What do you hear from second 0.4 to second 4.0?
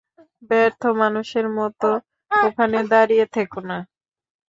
ব্যর্থ মানুষের মত ওখানে দাঁড়িয়ে থেকো না!